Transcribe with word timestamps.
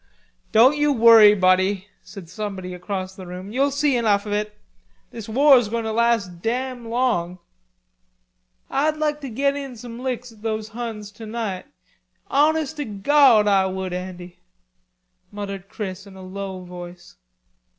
"Don't 0.51 0.77
you 0.77 0.91
worry, 0.91 1.35
buddy," 1.35 1.87
said 2.01 2.27
somebody 2.27 2.73
across 2.73 3.13
the 3.15 3.27
room. 3.27 3.51
"You'll 3.51 3.69
see 3.69 3.95
enough 3.95 4.25
of 4.25 4.31
it. 4.33 4.57
This 5.11 5.29
war's 5.29 5.67
going 5.69 5.83
to 5.83 5.91
last 5.91 6.41
damn 6.41 6.87
long...." 6.89 7.37
"Ah'd 8.71 8.97
lak 8.97 9.21
to 9.21 9.29
get 9.29 9.55
in 9.55 9.75
some 9.77 9.99
licks 9.99 10.31
at 10.31 10.41
those 10.41 10.69
Huns 10.69 11.11
tonight; 11.11 11.67
honest 12.31 12.77
to 12.77 12.85
Gawd 12.85 13.45
Ah 13.47 13.69
would, 13.69 13.93
Andy," 13.93 14.39
muttered 15.31 15.69
Chris 15.69 16.07
in 16.07 16.15
a 16.15 16.23
low 16.23 16.61
voice. 16.63 17.17